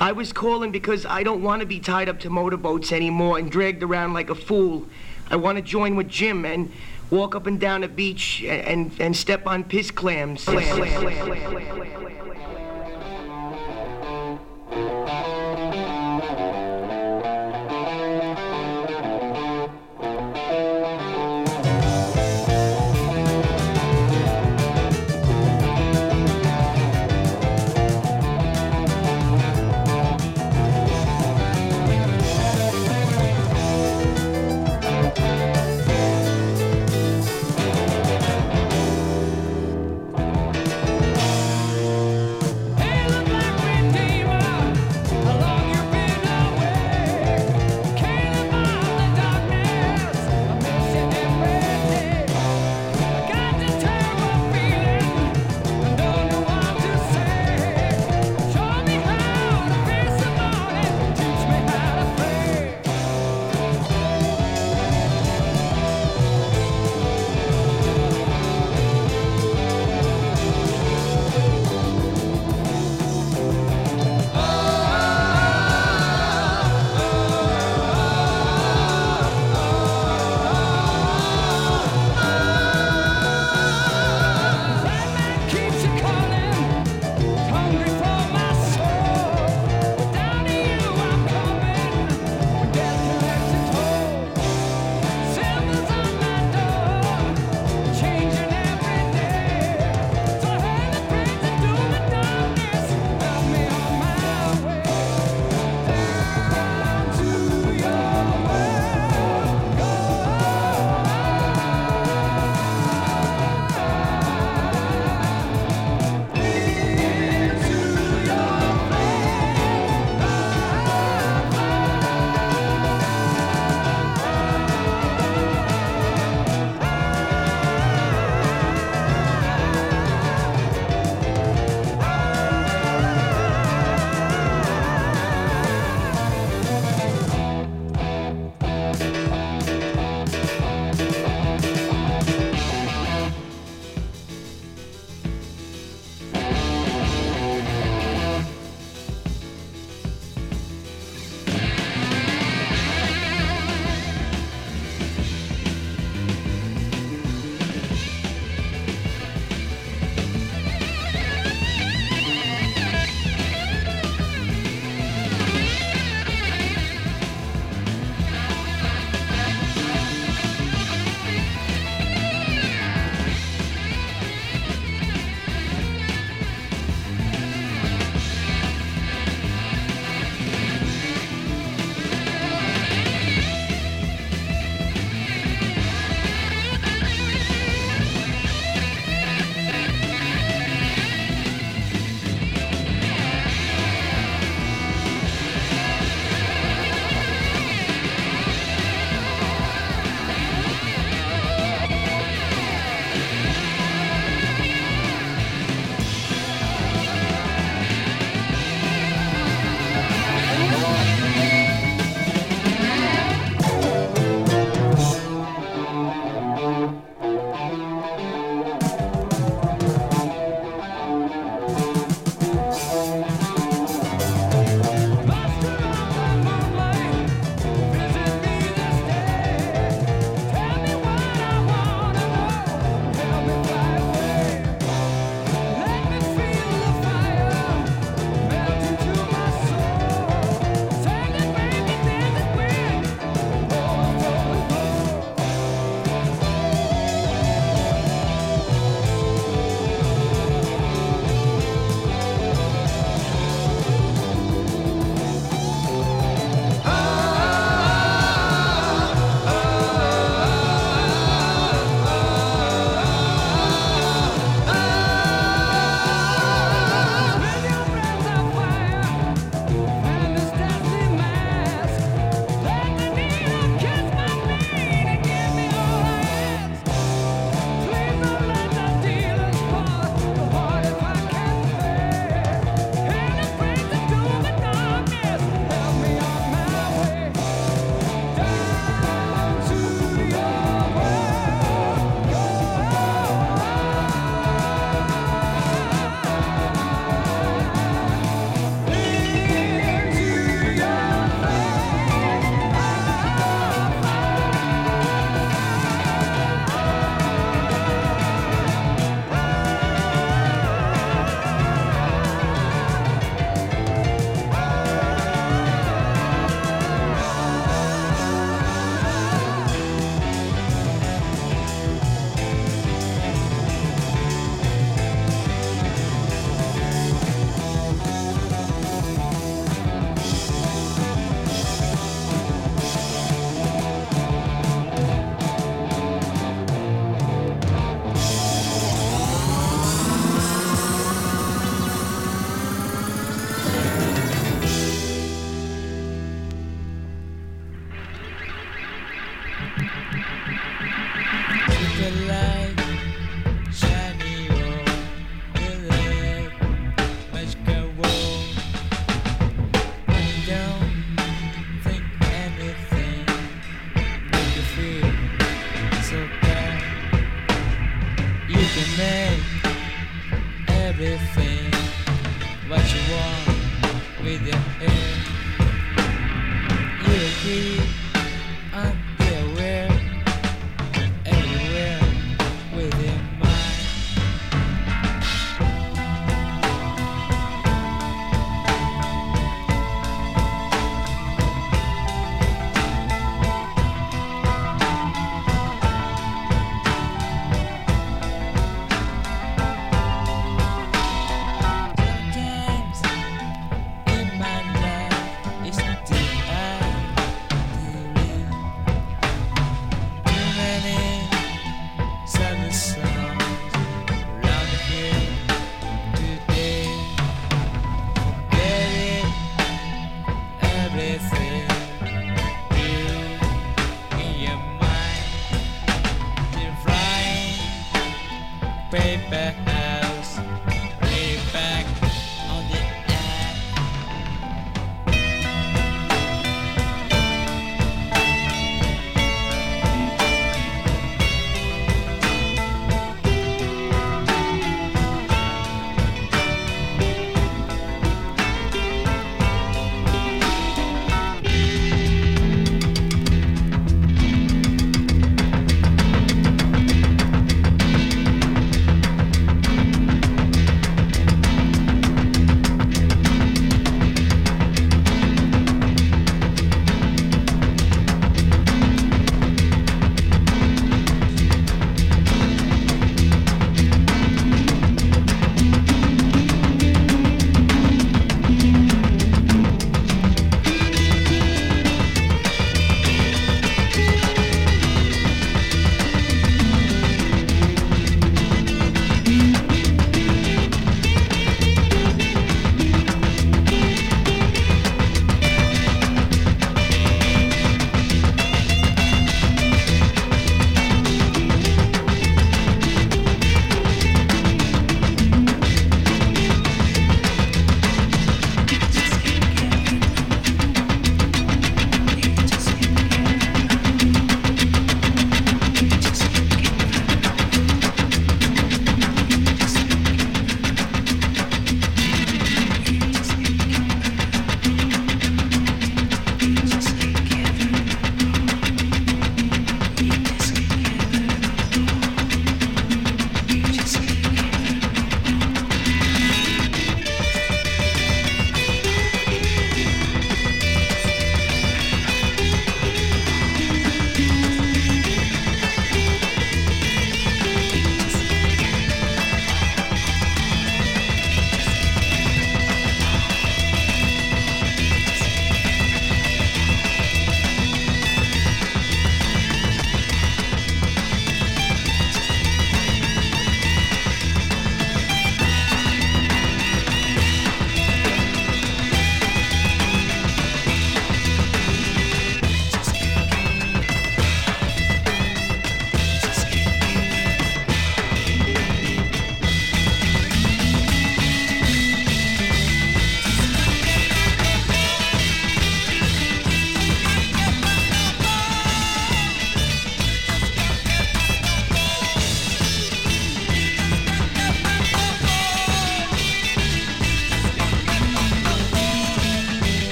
I 0.00 0.12
was 0.12 0.32
calling 0.32 0.70
because 0.70 1.06
I 1.06 1.22
don't 1.22 1.42
want 1.42 1.60
to 1.60 1.66
be 1.66 1.80
tied 1.80 2.08
up 2.08 2.20
to 2.20 2.30
motorboats 2.30 2.92
anymore 2.92 3.38
and 3.38 3.50
dragged 3.50 3.82
around 3.82 4.12
like 4.12 4.28
a 4.30 4.34
fool. 4.34 4.86
I 5.30 5.36
want 5.36 5.56
to 5.56 5.62
join 5.62 5.96
with 5.96 6.08
Jim 6.08 6.44
and 6.44 6.70
walk 7.10 7.34
up 7.34 7.46
and 7.46 7.58
down 7.58 7.80
the 7.82 7.88
beach 7.88 8.42
and, 8.42 8.90
and, 8.90 9.00
and 9.00 9.16
step 9.16 9.46
on 9.46 9.64
piss 9.64 9.90
clams. 9.90 10.46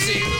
City 0.00 0.20
gypsy 0.20 0.39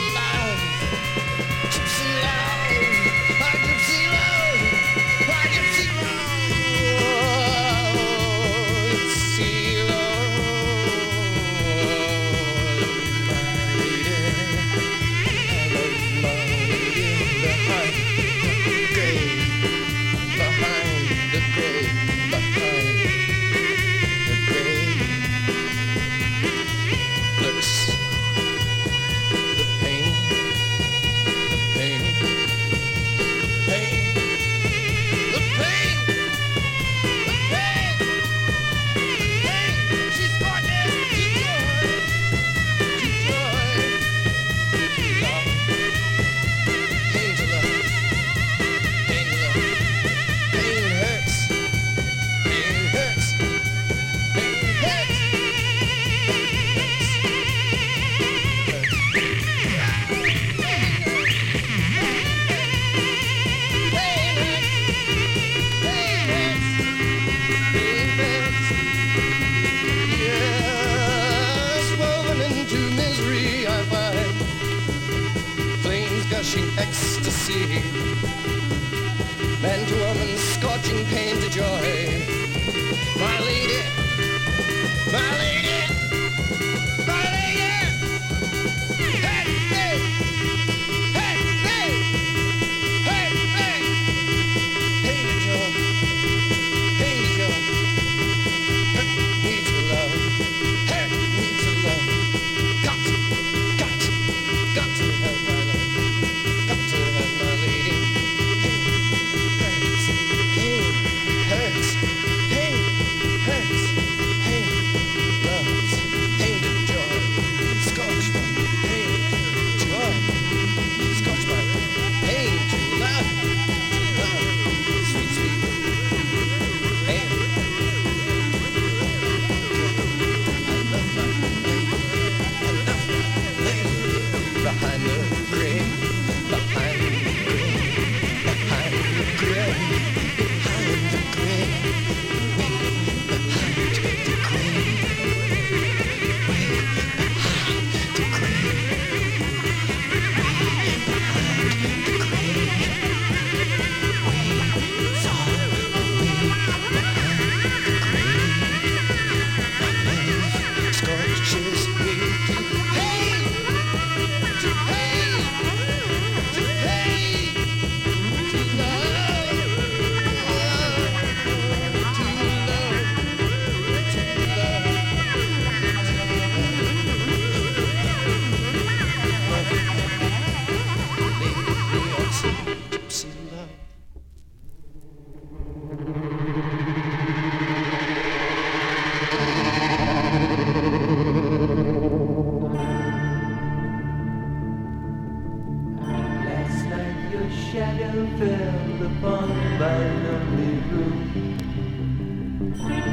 shadow 197.73 198.27
fell 198.37 199.07
upon 199.07 199.49
my 199.79 199.99
lonely 200.25 200.75
room. 200.91 201.21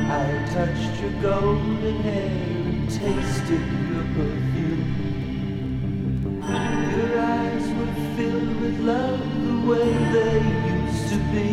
I 0.10 0.26
touched 0.52 1.00
your 1.00 1.14
golden 1.22 2.02
hair 2.02 2.32
and 2.66 2.90
tasted 2.90 3.66
your 3.92 4.06
perfume. 4.16 4.88
Your 6.98 7.20
eyes 7.20 7.68
were 7.78 7.96
filled 8.16 8.62
with 8.62 8.80
love 8.80 9.22
the 9.46 9.58
way 9.70 9.90
they 10.16 10.38
used 10.74 11.06
to 11.12 11.18
be. 11.34 11.50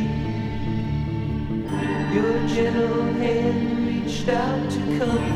Your 2.14 2.34
gentle 2.48 3.12
hand 3.20 3.86
reached 3.86 4.28
out 4.30 4.70
to 4.70 4.80
comfort. 4.98 5.33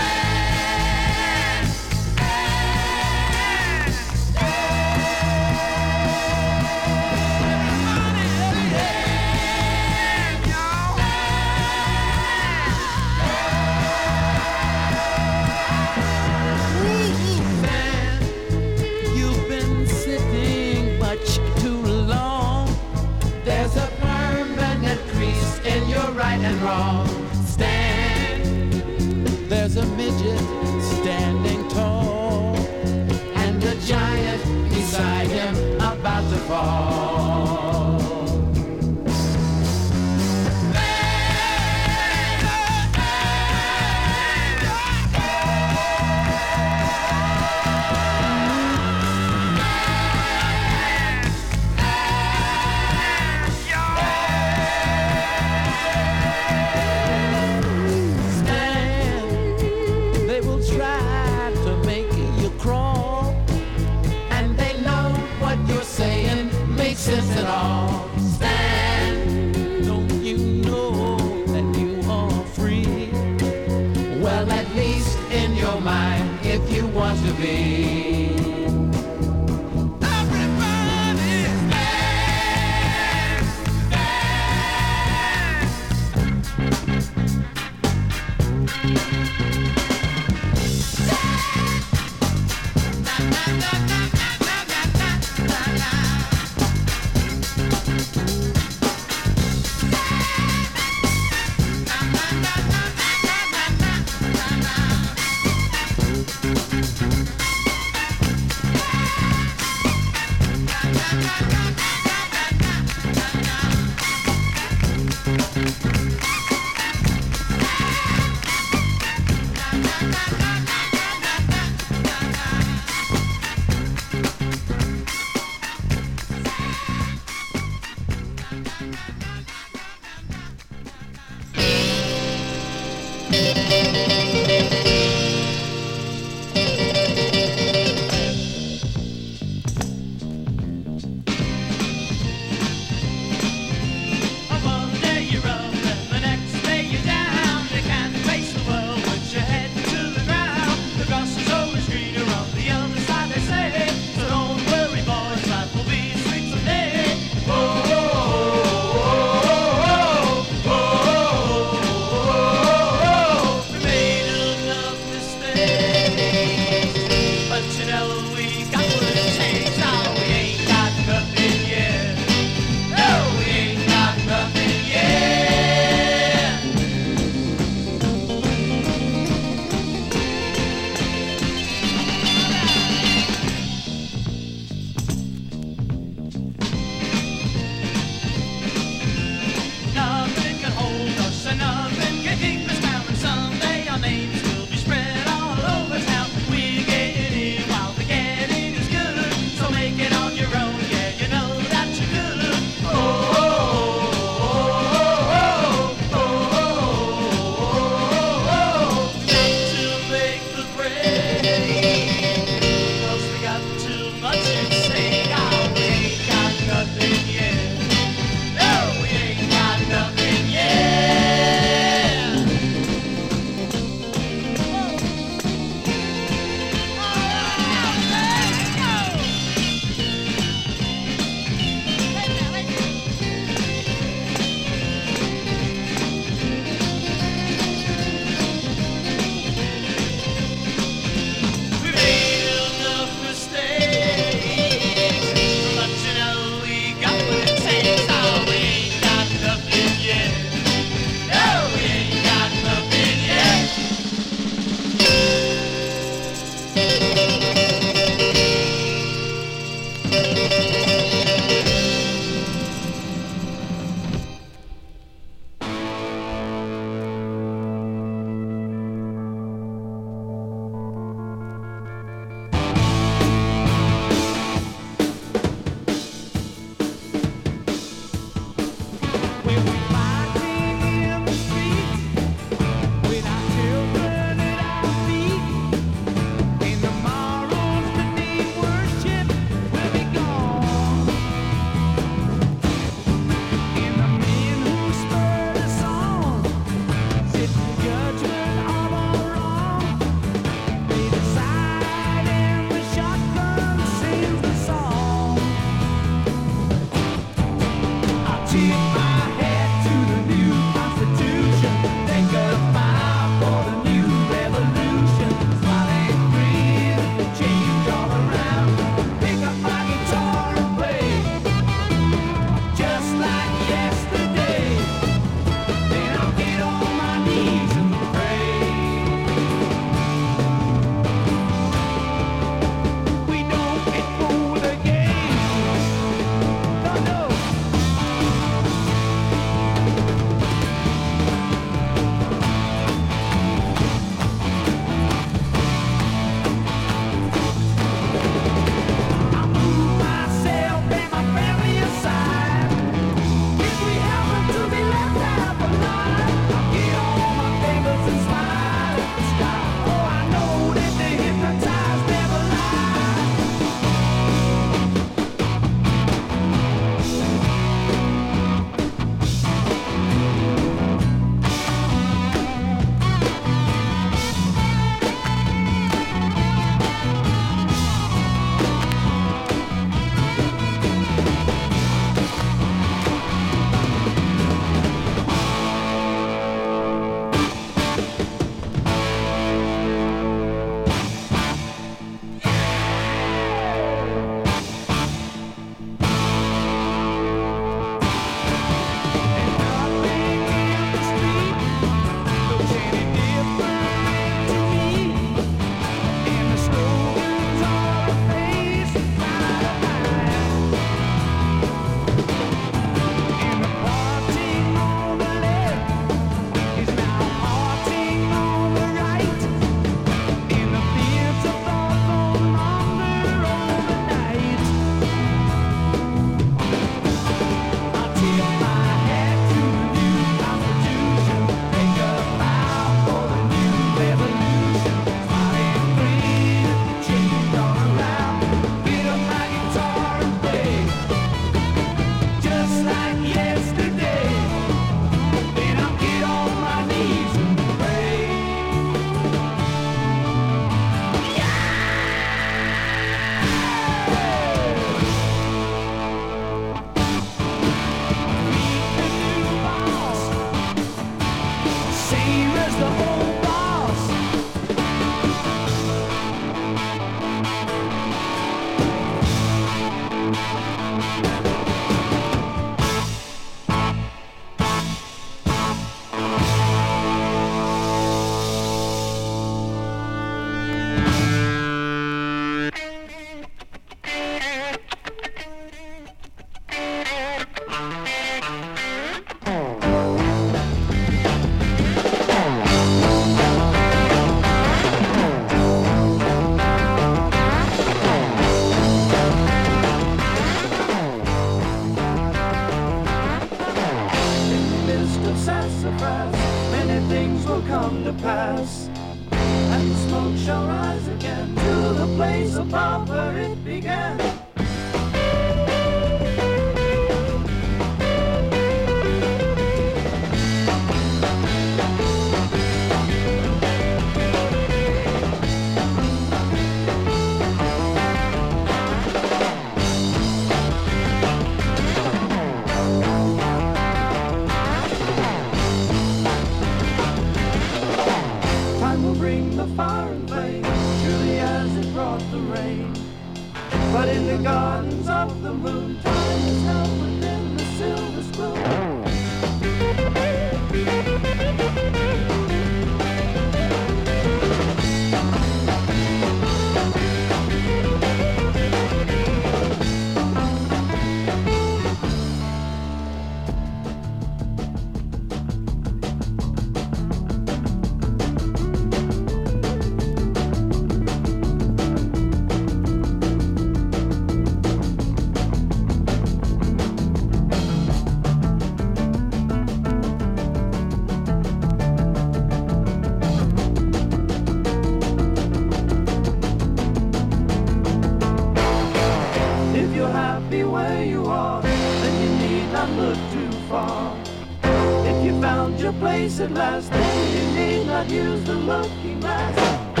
Not 597.91 598.09
use 598.09 598.41
the 598.45 598.53
looking 598.53 599.19
glass. 599.19 600.00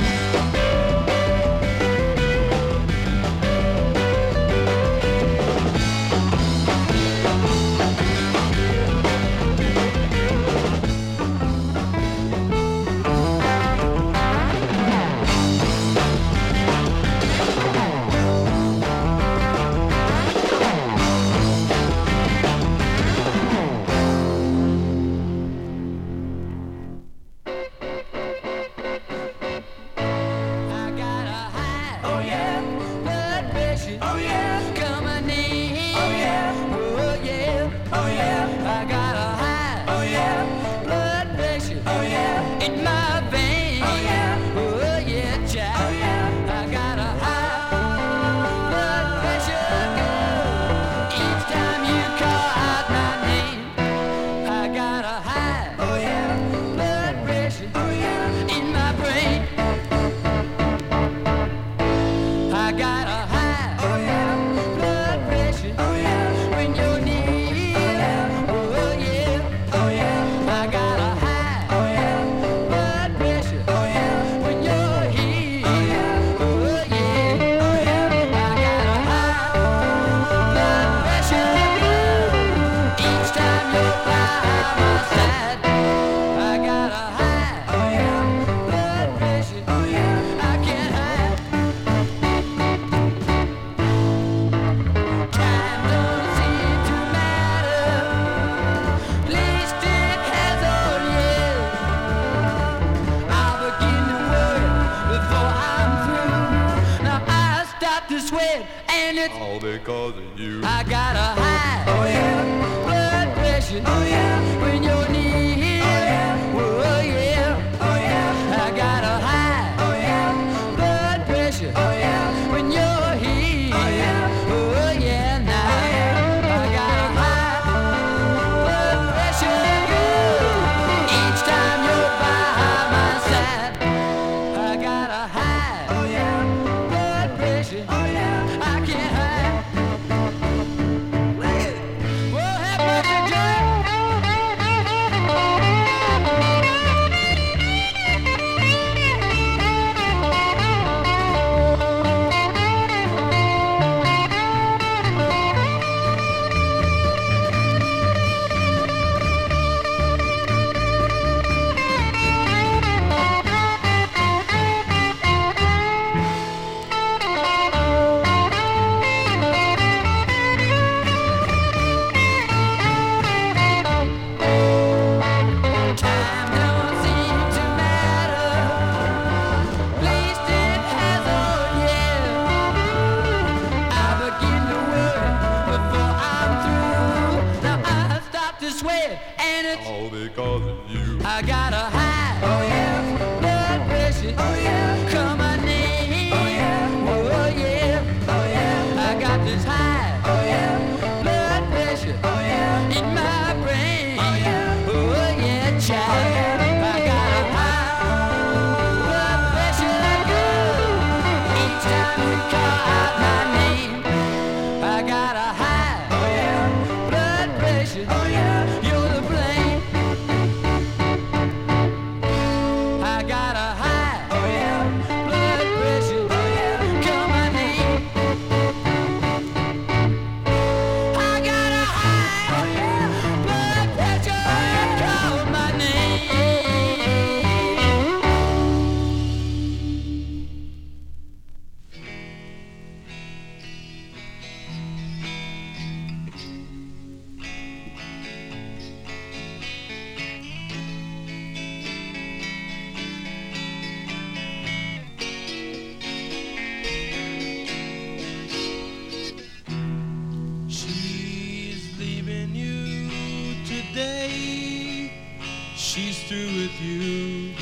through 266.31 266.61
with 266.61 266.81
you. 266.81 267.53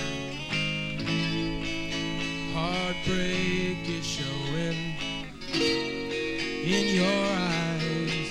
Heartbreak 2.53 3.79
is 3.97 4.05
showing 4.05 4.95
in 6.63 6.85
your 6.99 7.25
eyes. 7.55 8.29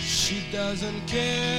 She 0.00 0.40
doesn't 0.50 1.06
care. 1.06 1.49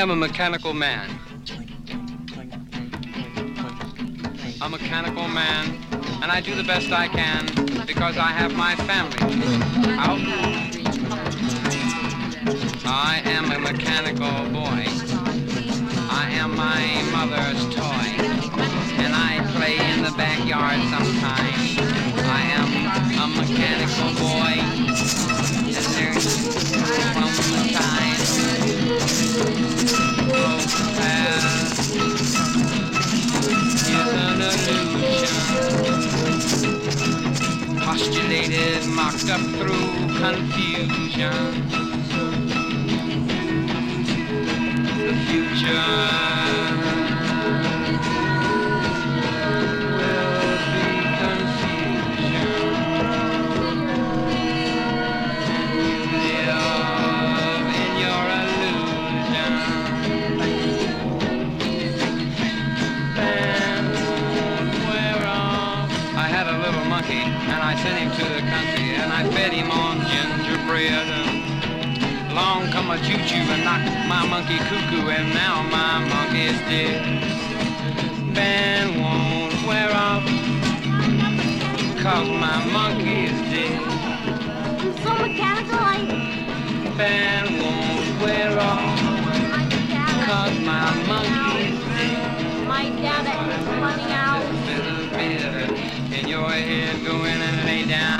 Am 0.00 0.10
a 0.10 0.16
mechanical 0.16 0.72
man. 0.72 1.10
A 4.62 4.68
mechanical 4.70 5.28
man, 5.28 5.78
and 6.22 6.32
I 6.32 6.40
do 6.40 6.54
the 6.54 6.64
best 6.64 6.90
I 6.90 7.06
can 7.06 7.44
because 7.86 8.16
I 8.16 8.28
have 8.28 8.54
my 8.54 8.76
family 8.76 9.18
out. 9.98 10.20
I 12.86 13.20
am 13.26 13.52
a 13.52 13.58
mechanical 13.58 14.48
boy. 14.48 14.86
I 16.08 16.30
am 16.32 16.56
my 16.56 16.80
mother's 17.12 17.62
toy, 17.74 18.08
and 19.04 19.12
I 19.14 19.44
play 19.52 19.76
in 19.92 20.02
the 20.02 20.12
backyard 20.16 20.80
sometimes. 20.88 21.76
I 22.24 22.40
am 22.56 22.70
a 23.20 23.26
mechanical 23.36 24.14
boy, 24.16 24.52
and 25.76 25.84
there's 25.92 26.56
from 27.12 27.32
the 27.52 27.74
time 27.74 28.49
postulated, 38.00 38.86
mocked 38.86 39.28
up 39.30 39.40
through 39.58 39.90
confusion. 40.18 41.32
The 45.06 45.14
future 45.26 46.39
sent 67.90 68.02
him 68.02 68.10
to 68.12 68.34
the 68.34 68.40
country 68.50 68.94
and 68.94 69.12
I 69.12 69.28
fed 69.34 69.52
him 69.52 69.70
on 69.70 69.98
gingerbread. 70.10 71.08
Along 72.30 72.70
come 72.70 72.90
a 72.90 72.98
choo-choo 72.98 73.46
and 73.54 73.64
knocked 73.64 73.90
my 74.06 74.22
monkey 74.26 74.58
cuckoo 74.58 75.08
and 75.08 75.34
now 75.34 75.62
my 75.78 75.98
monkey 76.12 76.44
is 76.52 76.60
dead. 76.70 77.00
Band 78.34 78.90
won't 79.02 79.54
wear 79.66 79.90
off 80.06 80.24
cause 82.02 82.28
my 82.46 82.58
monkey 82.76 83.26
is 83.30 83.40
dead. 83.50 83.80
I'm 84.82 84.92
so 85.04 85.12
mechanical, 85.26 85.80
I, 85.80 85.98
Band 86.96 87.48
won't 87.62 88.22
wear 88.22 88.52
off 88.60 89.00
cause 90.28 90.56
my 90.60 90.86
monkey 91.10 91.72
is 91.72 91.80
dead. 91.98 92.68
my 92.68 92.84
data 92.90 93.34
is 93.58 93.66
running 93.82 94.12
out. 94.12 94.49
In 96.20 96.28
your 96.28 96.50
head, 96.50 97.02
go 97.02 97.24
in 97.24 97.40
and 97.40 97.64
lay 97.64 97.86
down. 97.86 98.19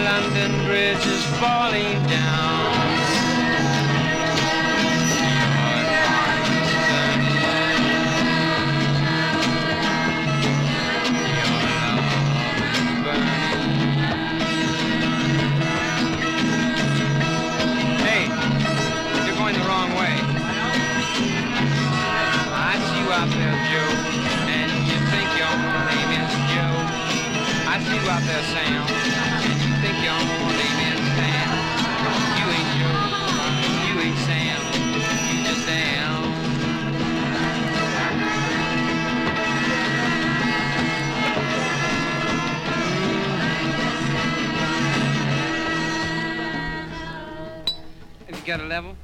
London 0.03 0.65
Bridge 0.65 1.05
is 1.05 1.23
falling 1.39 2.03
down. 2.07 2.76
You 27.93 28.09
out 28.09 28.21
there, 28.23 28.43
Sam, 28.43 28.83
you 29.63 29.75
think 29.81 30.03
Sam. 31.15 31.49
You 32.37 32.45
ain't 32.57 32.71
Joe, 32.75 32.99
you 33.87 33.93
ain't 34.01 34.19
Sam, 34.27 34.61
you 35.31 35.37
just 35.47 35.67
am. 35.69 36.23
Have 48.27 48.35
you 48.39 48.45
got 48.45 48.59
a 48.59 48.65
level? 48.65 48.96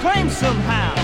Claim 0.00 0.30
somehow. 0.30 0.99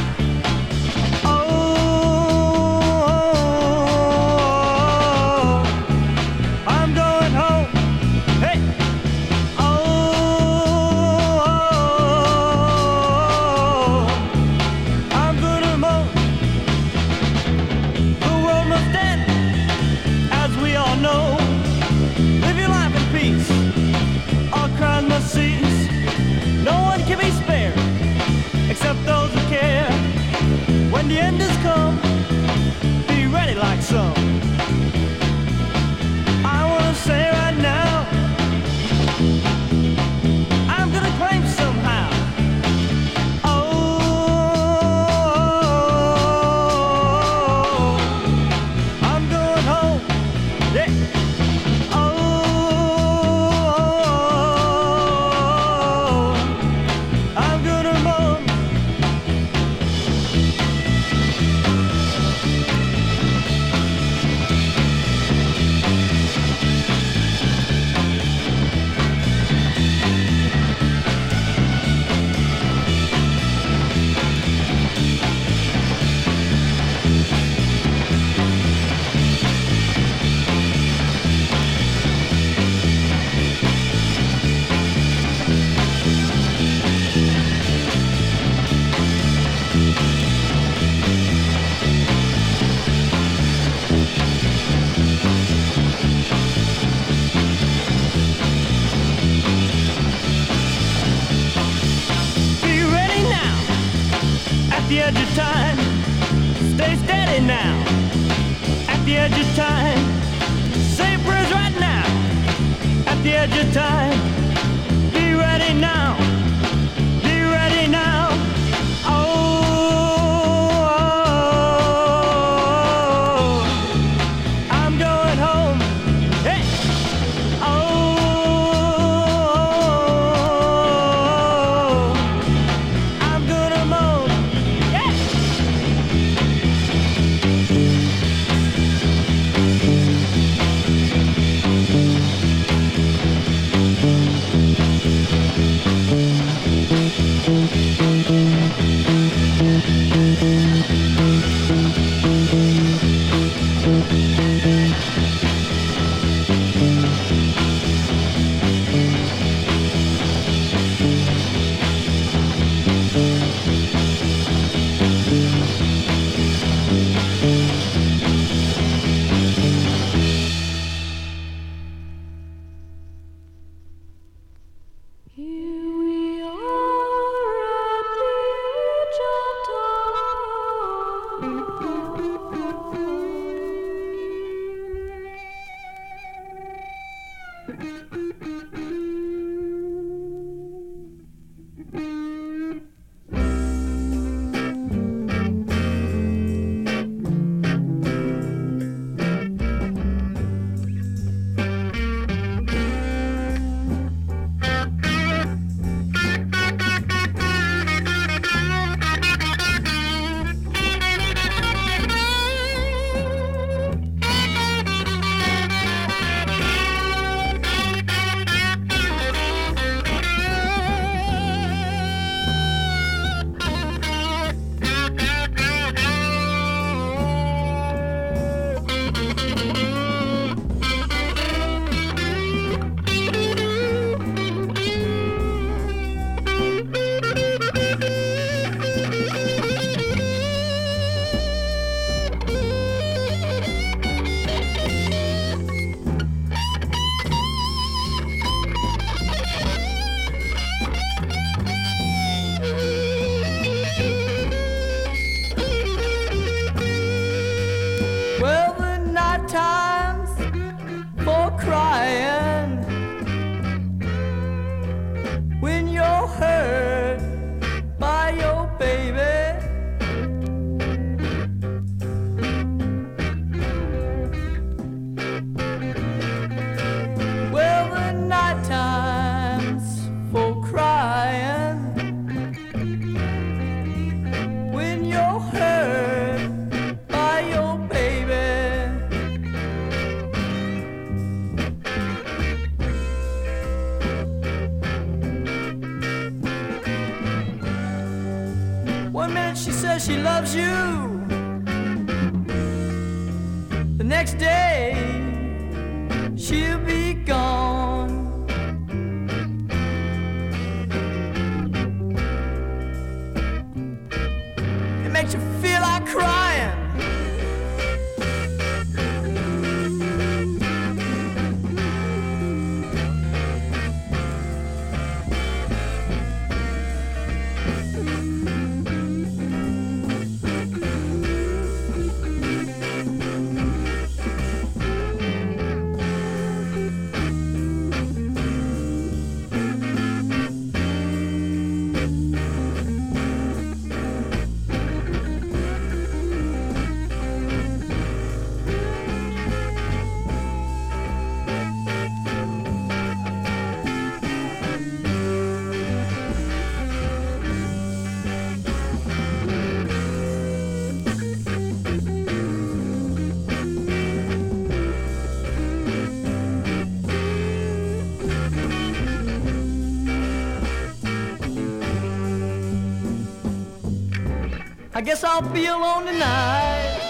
I 374.97 375.03
guess 375.03 375.23
I'll 375.25 375.43
be 375.43 375.67
alone 375.67 376.07
tonight. 376.07 377.01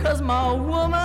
Cause 0.00 0.22
my 0.22 0.52
woman's 0.54 0.97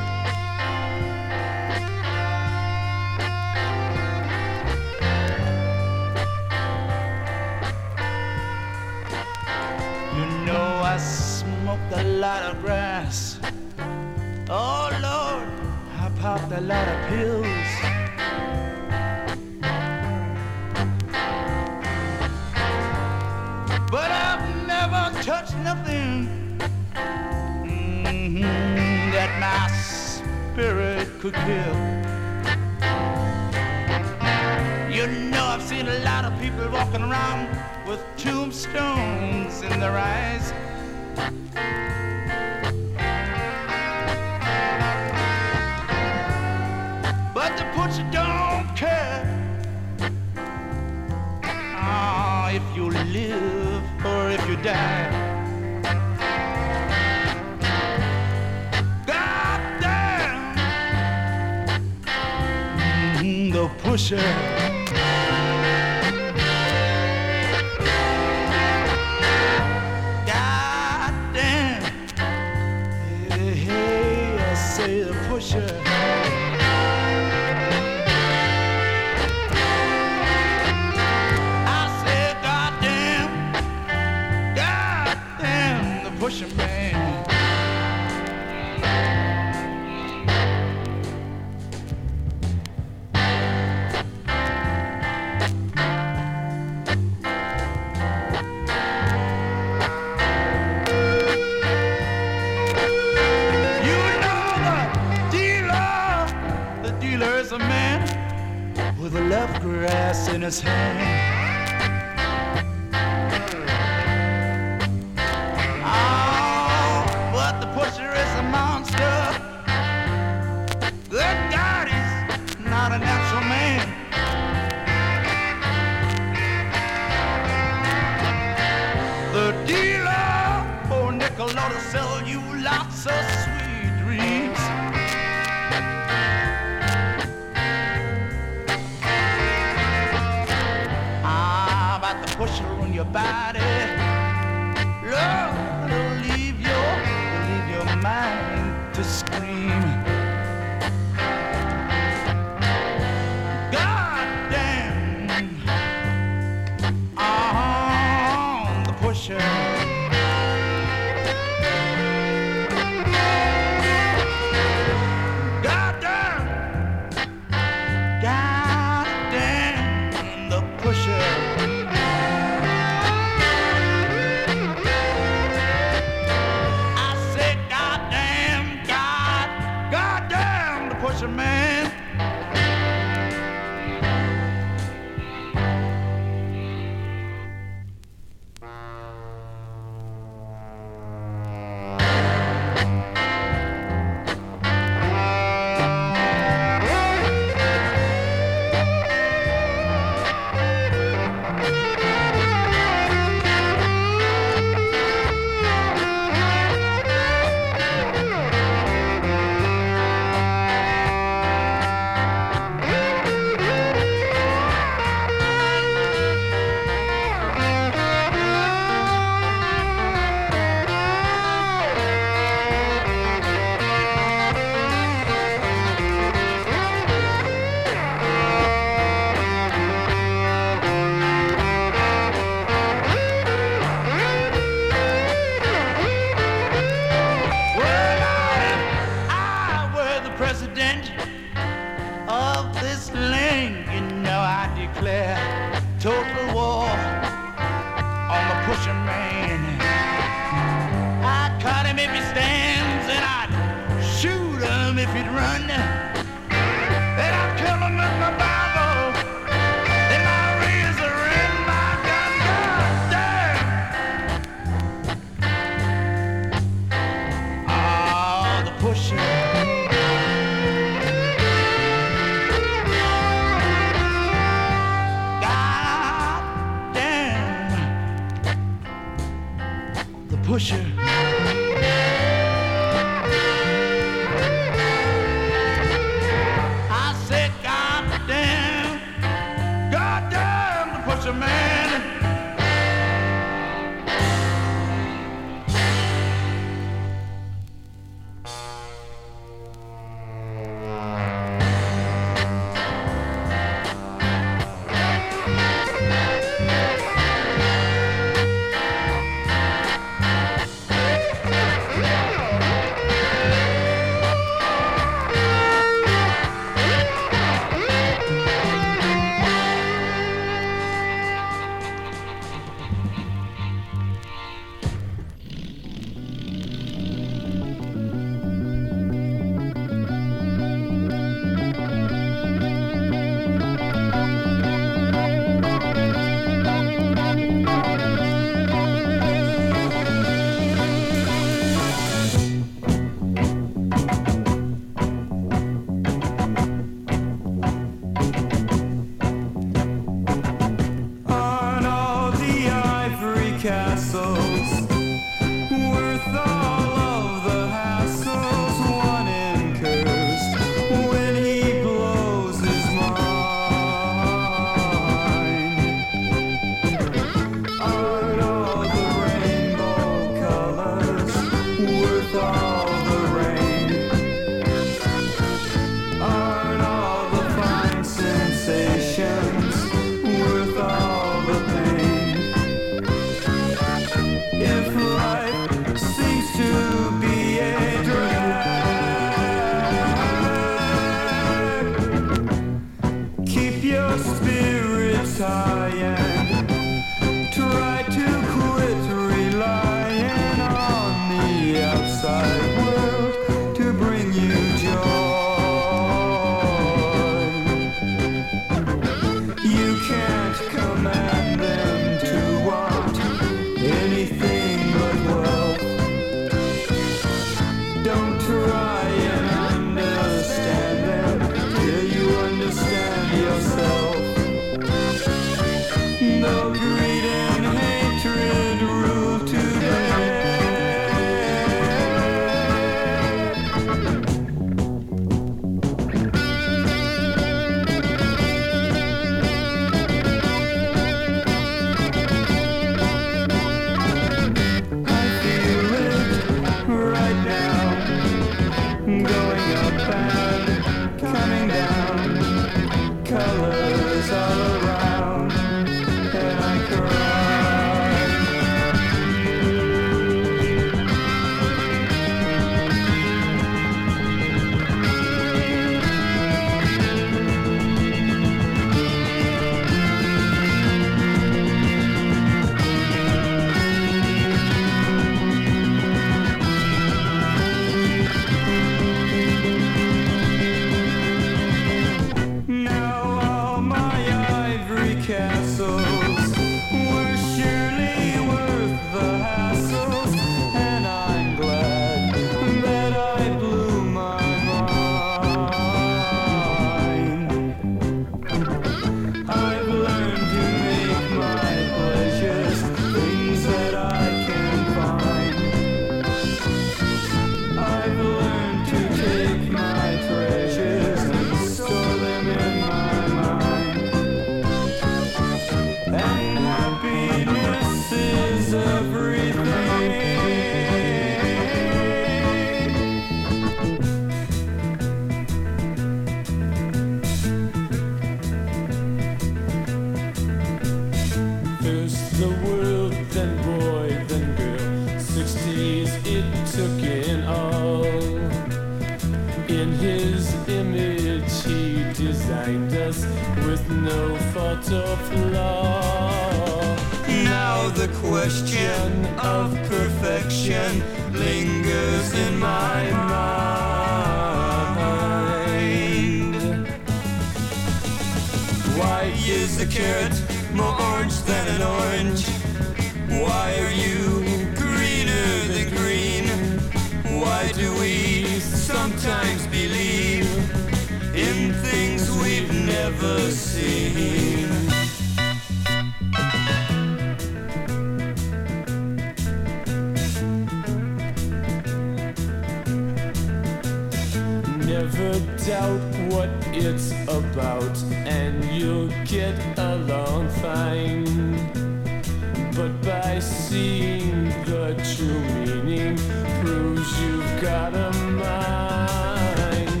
Seeing 593.58 594.44
the 594.64 594.94
true 595.16 595.40
meaning 595.64 596.16
proves 596.60 597.20
you've 597.20 597.60
got 597.60 597.94
a 597.94 598.12
mind. 598.44 600.00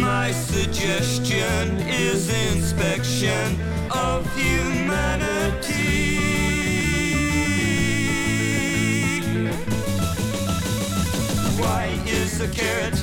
My 0.00 0.32
suggestion 0.32 1.78
is 1.88 2.28
inspection 2.52 3.58
of 3.90 4.26
humanity. 4.36 6.18
Why 11.58 11.84
is 12.06 12.38
the 12.38 12.48
carrot 12.48 12.95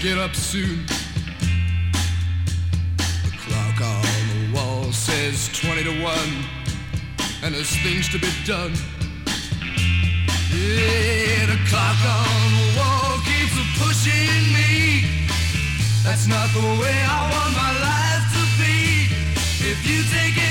get 0.00 0.16
up 0.16 0.34
soon. 0.34 0.86
The 2.96 3.32
clock 3.36 3.80
on 3.82 4.02
the 4.32 4.54
wall 4.54 4.92
says 4.92 5.50
20 5.52 5.84
to 5.84 6.02
1, 6.02 6.18
and 7.42 7.54
there's 7.54 7.76
things 7.82 8.08
to 8.08 8.18
be 8.18 8.30
done. 8.46 8.72
Yeah, 10.56 11.46
the 11.52 11.58
clock 11.68 12.00
on 12.00 12.48
the 12.56 12.80
wall 12.80 13.18
keeps 13.28 13.52
pushing 13.76 14.40
me. 14.56 15.04
That's 16.02 16.26
not 16.26 16.48
the 16.54 16.64
way 16.80 16.96
I 17.04 17.20
want 17.32 17.52
my 17.52 17.72
life 17.84 18.24
to 18.36 18.42
be. 18.56 19.04
If 19.68 19.84
you 19.86 20.02
take 20.16 20.36
any 20.38 20.49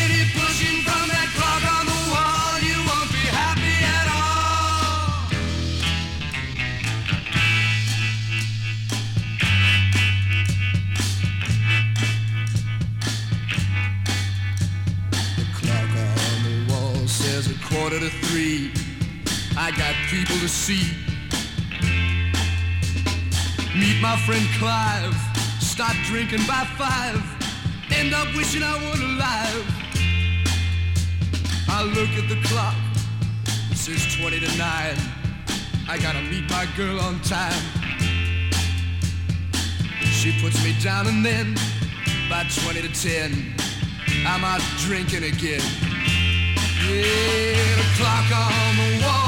I 19.69 19.71
got 19.77 19.93
people 20.09 20.35
to 20.39 20.49
see. 20.49 20.97
Meet 23.77 24.01
my 24.01 24.17
friend 24.25 24.43
Clive. 24.57 25.13
Start 25.61 25.95
drinking 26.05 26.41
by 26.47 26.65
five. 26.75 27.21
End 27.91 28.11
up 28.15 28.25
wishing 28.35 28.63
I 28.63 28.73
weren't 28.81 29.03
alive. 29.03 29.65
I 31.69 31.83
look 31.83 32.09
at 32.17 32.27
the 32.29 32.41
clock. 32.47 32.73
It 33.69 33.77
says 33.77 34.17
20 34.17 34.39
to 34.39 34.57
9. 34.57 34.57
I 35.87 35.99
gotta 36.01 36.23
meet 36.23 36.49
my 36.49 36.65
girl 36.75 36.99
on 37.01 37.19
time. 37.21 37.61
She 40.01 40.31
puts 40.41 40.63
me 40.63 40.73
down 40.81 41.05
and 41.05 41.23
then 41.23 41.53
by 42.27 42.43
20 42.63 42.81
to 42.81 43.01
10, 43.03 43.53
I'm 44.25 44.43
out 44.43 44.61
drinking 44.79 45.25
again. 45.25 45.61
Yeah, 46.89 47.75
the 47.77 47.85
clock 47.97 48.31
on 48.33 48.75
the 48.77 49.05
wall 49.05 49.18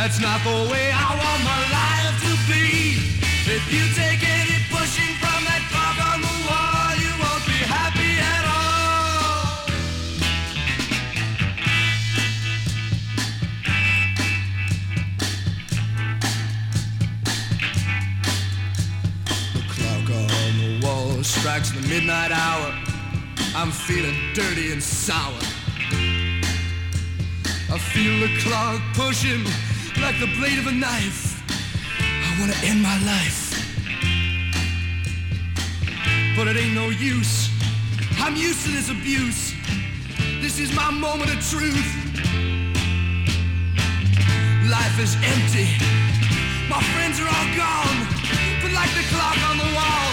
That's 0.00 0.18
not 0.18 0.42
the 0.42 0.48
way 0.72 0.90
I 0.90 1.10
want 1.12 1.44
my 1.44 1.60
life 1.78 2.16
to 2.24 2.32
be. 2.48 2.96
If 3.44 3.70
you 3.70 3.84
take 3.92 4.22
any 4.24 4.56
pushing 4.72 5.12
from 5.20 5.44
that 5.44 5.60
clock 5.68 5.98
on 6.10 6.22
the 6.24 6.36
wall, 6.48 6.96
you 7.04 7.12
won't 7.20 7.44
be 7.44 7.60
happy 7.68 8.12
at 8.16 8.44
all. 8.48 9.68
The 19.52 19.62
clock 19.68 20.08
on 20.08 20.52
the 20.64 20.80
wall 20.82 21.22
strikes 21.22 21.72
the 21.72 21.82
midnight 21.86 22.32
hour. 22.32 22.72
I'm 23.54 23.70
feeling 23.70 24.16
dirty 24.32 24.72
and 24.72 24.82
sour. 24.82 25.42
I 27.70 27.78
feel 27.78 28.18
the 28.18 28.30
clock 28.40 28.80
pushing 28.94 29.44
like 30.10 30.18
the 30.18 30.38
blade 30.40 30.58
of 30.58 30.66
a 30.66 30.72
knife. 30.72 31.40
I 32.00 32.40
wanna 32.40 32.56
end 32.64 32.82
my 32.82 32.98
life. 33.06 33.54
But 36.36 36.48
it 36.48 36.56
ain't 36.56 36.74
no 36.74 36.88
use. 36.88 37.48
I'm 38.18 38.34
used 38.34 38.64
to 38.64 38.72
this 38.72 38.90
abuse. 38.90 39.54
This 40.40 40.58
is 40.58 40.74
my 40.74 40.90
moment 40.90 41.30
of 41.30 41.38
truth. 41.48 41.90
Life 44.68 44.98
is 44.98 45.14
empty. 45.22 45.68
My 46.68 46.82
friends 46.92 47.20
are 47.20 47.30
all 47.36 47.48
gone. 47.54 47.98
But 48.62 48.72
like 48.72 48.92
the 48.98 49.06
clock 49.14 49.38
on 49.48 49.58
the 49.58 49.70
wall, 49.78 50.09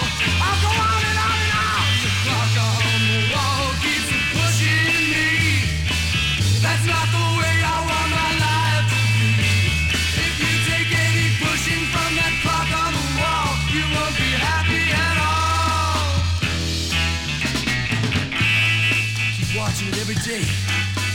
every 20.17 20.41
day. 20.41 20.45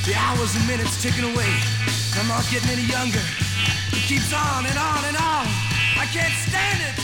The 0.05 0.15
hours 0.17 0.55
and 0.57 0.67
minutes 0.67 1.01
ticking 1.03 1.25
away. 1.25 1.51
I'm 2.15 2.29
not 2.29 2.45
getting 2.51 2.71
any 2.71 2.83
younger. 2.83 3.23
It 3.93 4.03
keeps 4.07 4.33
on 4.33 4.67
and 4.67 4.79
on 4.79 5.05
and 5.05 5.17
on. 5.17 5.47
I 5.99 6.07
can't 6.13 6.33
stand 6.49 6.81
it. 6.83 6.95
It 6.99 7.02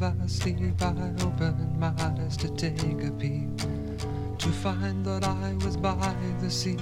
I 0.00 0.12
sleep, 0.26 0.80
I 0.80 0.92
opened 1.24 1.76
my 1.80 1.92
eyes 1.98 2.36
to 2.36 2.48
take 2.50 3.02
a 3.02 3.10
peek. 3.10 3.48
To 4.38 4.48
find 4.48 5.04
that 5.04 5.24
I 5.24 5.54
was 5.64 5.76
by 5.76 6.14
the 6.40 6.48
sea, 6.48 6.76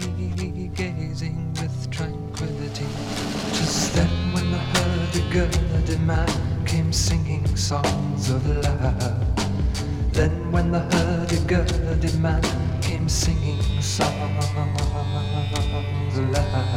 gazing 0.75 1.55
with 1.55 1.91
tranquility. 1.91 2.85
Just 3.53 3.95
then, 3.95 4.33
when 4.35 4.51
the 4.51 4.59
hurdy-gurdy 4.59 5.97
man 6.05 6.29
came 6.67 6.93
singing 6.93 7.47
songs 7.57 8.29
of 8.29 8.47
love. 8.47 10.13
Then, 10.13 10.53
when 10.53 10.75
I 10.75 10.81
heard 10.81 11.33
a 11.33 12.17
man 12.19 12.43
came 12.83 13.09
singing 13.09 13.81
songs 13.81 14.51
of 14.53 14.61
love. 16.31 16.77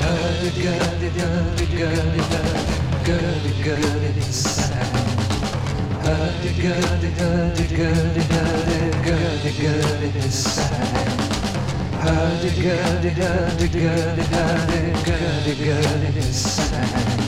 Hurdy-gurdy, 0.00 1.08
hurdy-gurdy, 1.08 2.22
hurdy 2.22 2.55
hurdy-gurdy. 3.66 4.22
Hurdy-gurdy, 6.04 7.10
hurdy-gurdy, 7.18 8.22
hurdy-gurdy-gurdy. 9.02 10.10
Hurdy-gurdy, 12.00 13.10
hurdy-gurdy, 13.10 14.22
hurdy-gurdy-gurdy 14.22 16.22
sound. 16.32 17.25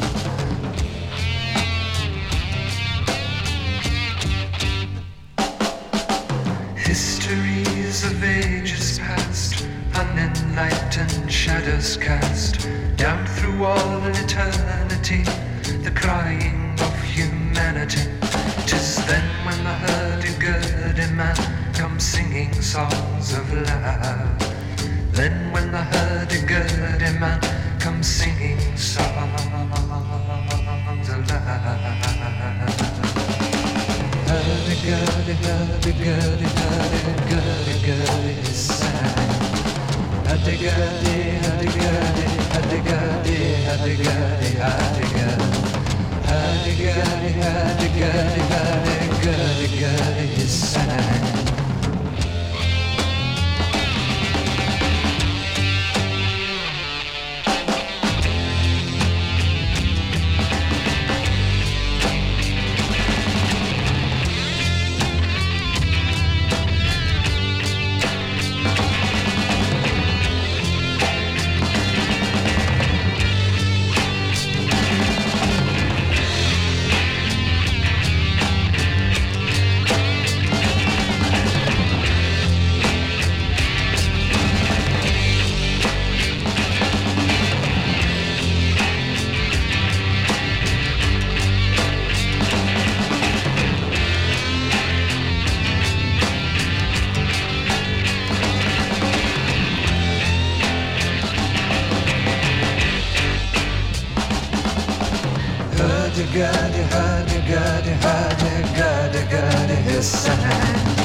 hadi 106.92 107.38
hadi 107.50 107.92
hadi 108.04 108.44
hadi 108.76 108.78
hadi 108.78 109.22
hadi 109.32 109.76
Hussein. 109.88 110.98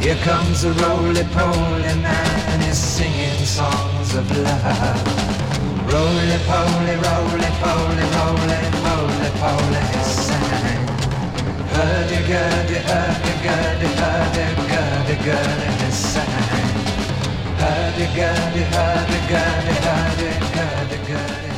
Here 0.00 0.20
comes 0.24 0.64
a 0.64 0.72
roly-poly 0.72 1.94
man 2.04 2.40
and 2.52 2.62
he's 2.62 2.78
singing 2.78 3.44
songs 3.44 4.14
of 4.14 4.26
love. 4.44 5.02
Roly-poly, 5.92 6.94
roly-poly, 7.06 8.06
roly-poly, 8.16 9.30
poly 9.40 9.82
Hussein. 9.92 10.78
Hadi 11.74 12.18
hadi 12.30 12.78
hadi 12.88 13.32
hadi 13.46 13.88
hadi 14.00 14.44
hadi 14.72 15.14
hadi 15.26 15.68
Hussein. 15.80 16.66
Hadi 17.60 18.04
hadi 18.16 18.62
hadi 18.74 19.18
hadi 19.32 19.74
hadi 19.84 20.28
hadi 20.56 20.98
hadi 21.12 21.49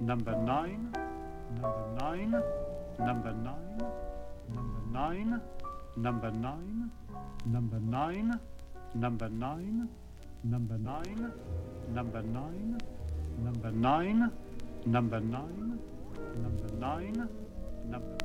number 0.00 0.34
nine, 0.36 0.92
number 1.60 1.84
nine, 2.00 2.30
number 2.98 3.32
nine, 3.32 3.80
number 4.48 4.80
nine, 4.92 5.40
number 5.96 6.30
nine, 6.30 6.90
number 7.46 7.80
nine, 7.80 8.40
number 8.94 9.28
nine, 9.28 9.88
number 10.44 10.78
nine, 10.78 11.32
number 11.92 12.22
nine, 12.22 12.78
number 13.38 13.70
nine, 13.70 14.30
number 14.86 15.20
nine, 15.20 15.78
number 16.42 16.68
nine, 16.78 17.28
number 17.88 18.16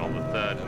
on 0.00 0.14
the 0.14 0.22
third. 0.32 0.65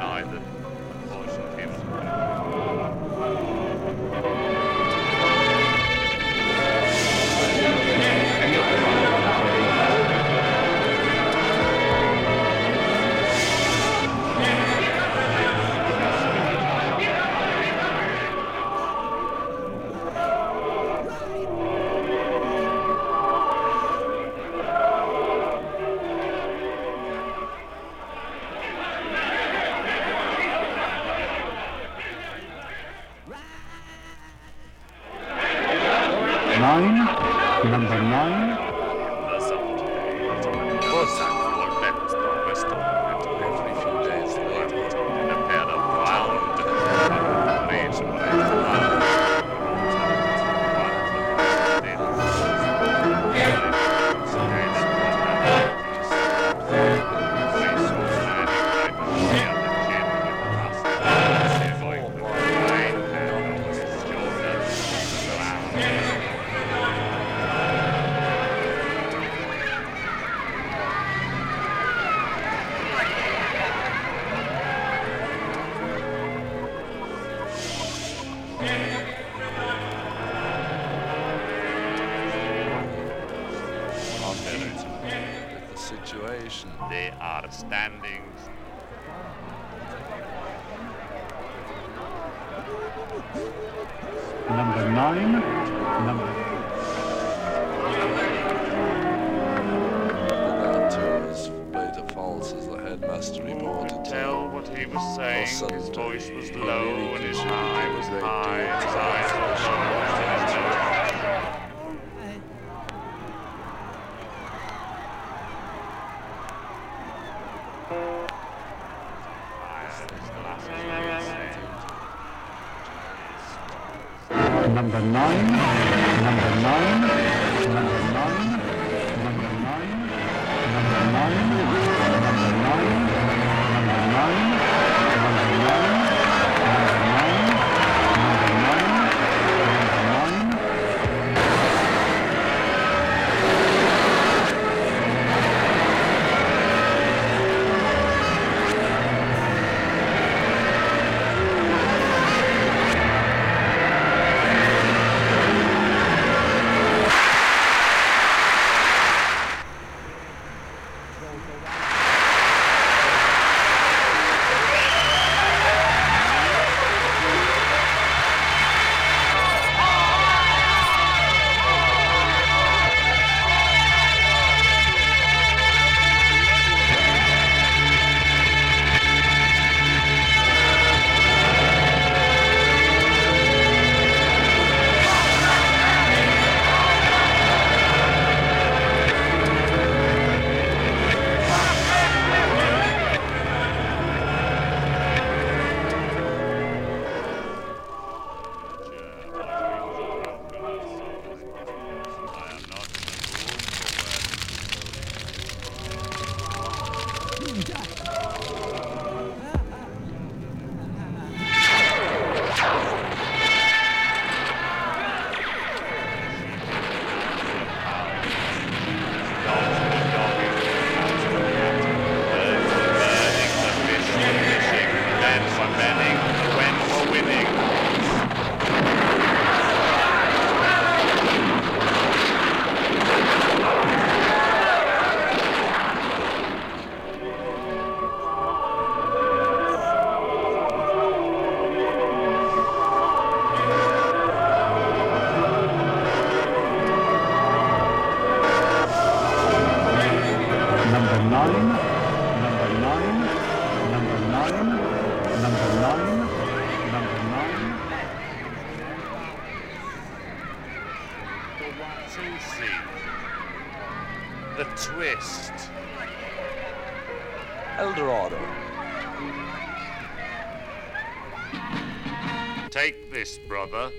time. 125.28 125.67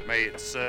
may 0.07 0.23
it 0.23 0.39
serve. 0.39 0.68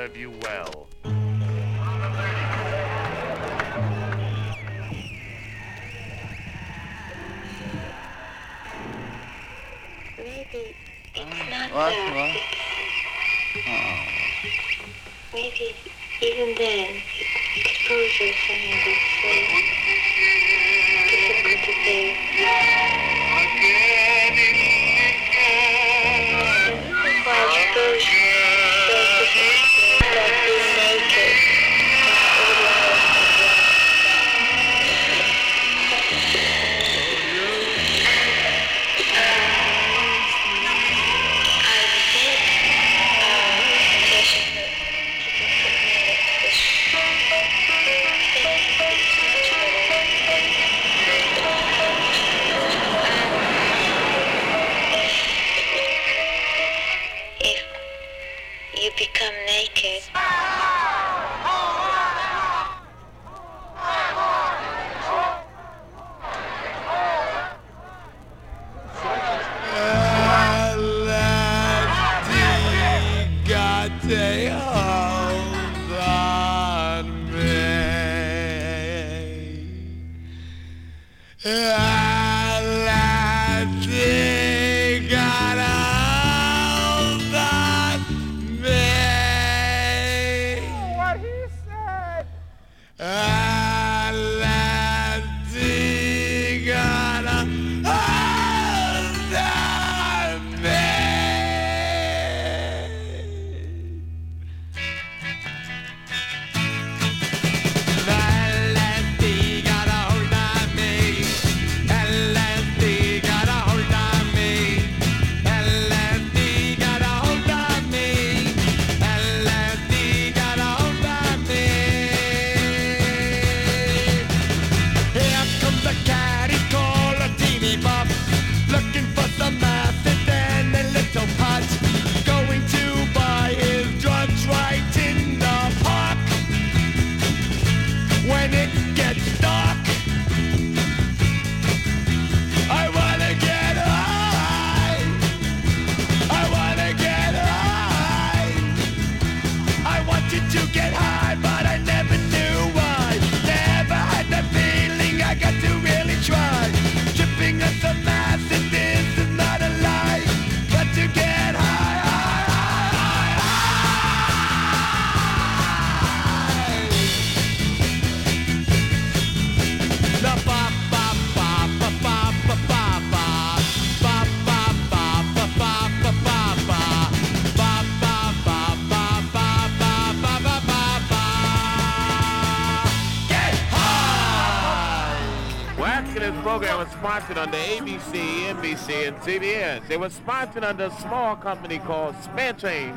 under 187.41 187.57
ABC, 187.57 188.53
NBC, 188.53 189.07
and 189.07 189.17
CBS. 189.17 189.87
They 189.87 189.97
were 189.97 190.11
sponsored 190.11 190.63
under 190.63 190.85
a 190.85 190.91
small 191.01 191.35
company 191.35 191.79
called 191.79 192.15
Spare 192.21 192.53
Change. 192.53 192.95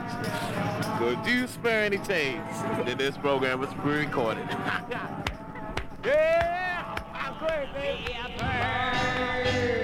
Could 0.99 1.25
you 1.27 1.47
spare 1.47 1.85
any 1.85 1.97
change? 1.97 2.43
Then 2.85 2.99
this 2.99 3.17
program 3.17 3.61
was 3.61 3.73
pre-recorded. 3.73 4.47
yeah! 6.05 6.95
I'm 7.15 7.73
baby. 7.73 8.13
If 8.13 9.84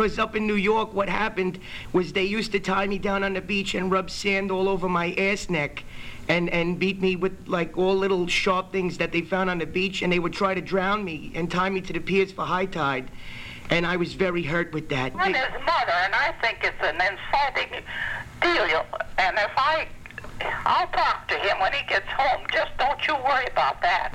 Because 0.00 0.18
up 0.18 0.34
in 0.34 0.46
New 0.46 0.54
York, 0.54 0.94
what 0.94 1.10
happened 1.10 1.58
was 1.92 2.14
they 2.14 2.24
used 2.24 2.52
to 2.52 2.58
tie 2.58 2.86
me 2.86 2.96
down 2.98 3.22
on 3.22 3.34
the 3.34 3.42
beach 3.42 3.74
and 3.74 3.90
rub 3.90 4.10
sand 4.10 4.50
all 4.50 4.66
over 4.66 4.88
my 4.88 5.12
ass 5.12 5.50
neck 5.50 5.84
and, 6.26 6.48
and 6.48 6.78
beat 6.78 7.02
me 7.02 7.16
with 7.16 7.46
like 7.46 7.76
all 7.76 7.94
little 7.94 8.26
sharp 8.26 8.72
things 8.72 8.96
that 8.96 9.12
they 9.12 9.20
found 9.20 9.50
on 9.50 9.58
the 9.58 9.66
beach 9.66 10.00
and 10.00 10.10
they 10.10 10.18
would 10.18 10.32
try 10.32 10.54
to 10.54 10.62
drown 10.62 11.04
me 11.04 11.30
and 11.34 11.50
tie 11.50 11.68
me 11.68 11.82
to 11.82 11.92
the 11.92 11.98
piers 11.98 12.32
for 12.32 12.46
high 12.46 12.64
tide. 12.64 13.10
And 13.68 13.84
I 13.84 13.96
was 13.96 14.14
very 14.14 14.42
hurt 14.42 14.72
with 14.72 14.88
that. 14.88 15.12
I'm 15.16 15.34
his 15.34 15.52
mother, 15.66 15.92
and 15.92 16.14
I 16.14 16.34
think 16.40 16.60
it's 16.62 16.80
an 16.80 16.94
insulting 16.94 17.84
deal. 18.40 18.86
And 19.18 19.36
if 19.36 19.52
I, 19.58 19.86
I'll 20.64 20.88
talk 20.88 21.28
to 21.28 21.34
him 21.34 21.60
when 21.60 21.74
he 21.74 21.86
gets 21.86 22.08
home. 22.08 22.40
Just 22.50 22.70
don't 22.78 23.06
you 23.06 23.16
worry 23.16 23.48
about 23.52 23.82
that. 23.82 24.09